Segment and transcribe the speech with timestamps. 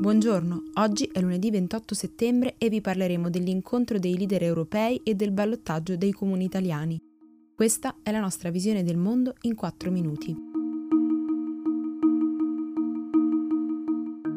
[0.00, 5.32] Buongiorno, oggi è lunedì 28 settembre e vi parleremo dell'incontro dei leader europei e del
[5.32, 7.02] ballottaggio dei comuni italiani.
[7.52, 10.36] Questa è la nostra visione del mondo in 4 minuti.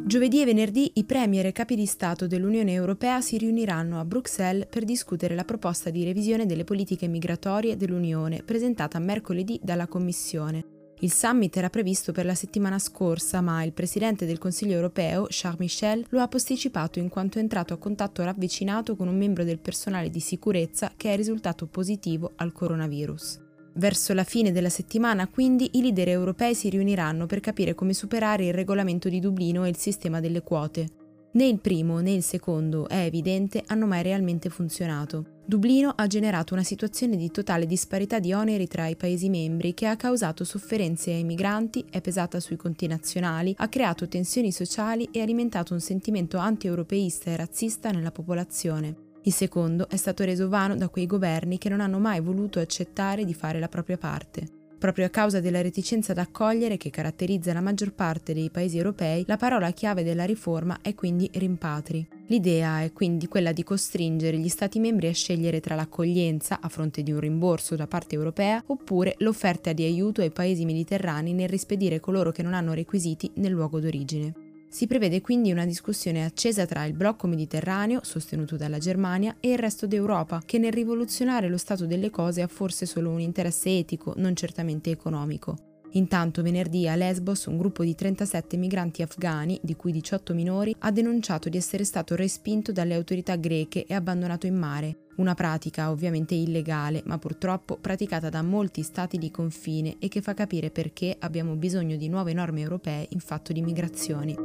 [0.04, 4.66] Giovedì e venerdì i premier e capi di Stato dell'Unione Europea si riuniranno a Bruxelles
[4.68, 10.81] per discutere la proposta di revisione delle politiche migratorie dell'Unione presentata mercoledì dalla Commissione.
[11.04, 15.60] Il summit era previsto per la settimana scorsa, ma il presidente del Consiglio europeo, Charles
[15.60, 19.58] Michel, lo ha posticipato in quanto è entrato a contatto ravvicinato con un membro del
[19.58, 23.40] personale di sicurezza che è risultato positivo al coronavirus.
[23.74, 28.46] Verso la fine della settimana, quindi, i leader europei si riuniranno per capire come superare
[28.46, 31.01] il regolamento di Dublino e il sistema delle quote.
[31.34, 35.40] Né il primo né il secondo, è evidente, hanno mai realmente funzionato.
[35.46, 39.88] Dublino ha generato una situazione di totale disparità di oneri tra i Paesi membri che
[39.88, 45.22] ha causato sofferenze ai migranti, è pesata sui conti nazionali, ha creato tensioni sociali e
[45.22, 48.96] alimentato un sentimento anti-europeista e razzista nella popolazione.
[49.24, 53.24] Il secondo è stato reso vano da quei governi che non hanno mai voluto accettare
[53.24, 54.61] di fare la propria parte.
[54.82, 59.24] Proprio a causa della reticenza ad accogliere che caratterizza la maggior parte dei paesi europei,
[59.28, 62.08] la parola chiave della riforma è quindi rimpatri.
[62.26, 67.04] L'idea è quindi quella di costringere gli Stati membri a scegliere tra l'accoglienza, a fronte
[67.04, 72.00] di un rimborso da parte europea, oppure l'offerta di aiuto ai paesi mediterranei nel rispedire
[72.00, 74.41] coloro che non hanno requisiti nel luogo d'origine.
[74.74, 79.58] Si prevede quindi una discussione accesa tra il blocco mediterraneo, sostenuto dalla Germania, e il
[79.58, 84.14] resto d'Europa, che nel rivoluzionare lo stato delle cose ha forse solo un interesse etico,
[84.16, 85.58] non certamente economico.
[85.96, 90.92] Intanto venerdì a Lesbos un gruppo di 37 migranti afghani, di cui 18 minori, ha
[90.92, 96.36] denunciato di essere stato respinto dalle autorità greche e abbandonato in mare, una pratica ovviamente
[96.36, 101.56] illegale, ma purtroppo praticata da molti stati di confine e che fa capire perché abbiamo
[101.56, 104.36] bisogno di nuove norme europee in fatto di migrazioni.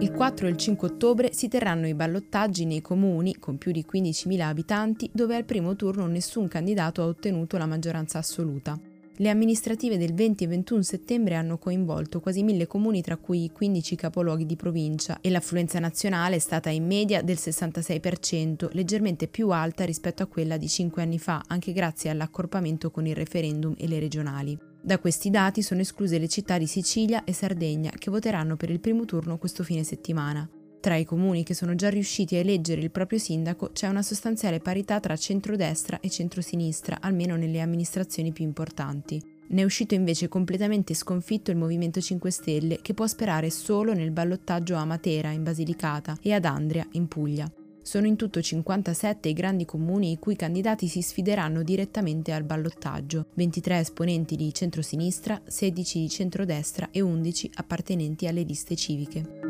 [0.00, 3.84] Il 4 e il 5 ottobre si terranno i ballottaggi nei comuni con più di
[3.90, 8.89] 15.000 abitanti dove al primo turno nessun candidato ha ottenuto la maggioranza assoluta.
[9.20, 13.50] Le amministrative del 20 e 21 settembre hanno coinvolto quasi mille comuni tra cui i
[13.52, 19.50] 15 capoluoghi di provincia e l'affluenza nazionale è stata in media del 66%, leggermente più
[19.50, 23.86] alta rispetto a quella di 5 anni fa, anche grazie all'accorpamento con il referendum e
[23.88, 24.58] le regionali.
[24.80, 28.80] Da questi dati sono escluse le città di Sicilia e Sardegna che voteranno per il
[28.80, 30.48] primo turno questo fine settimana.
[30.80, 34.60] Tra i comuni che sono già riusciti a eleggere il proprio sindaco c'è una sostanziale
[34.60, 39.20] parità tra centrodestra e centrosinistra, almeno nelle amministrazioni più importanti.
[39.48, 44.10] Ne è uscito invece completamente sconfitto il Movimento 5 Stelle, che può sperare solo nel
[44.10, 47.52] ballottaggio a Matera, in Basilicata, e ad Andria, in Puglia.
[47.82, 53.26] Sono in tutto 57 i grandi comuni i cui candidati si sfideranno direttamente al ballottaggio,
[53.34, 59.49] 23 esponenti di centrosinistra, 16 di centrodestra e 11 appartenenti alle liste civiche.